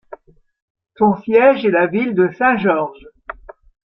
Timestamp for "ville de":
1.85-2.27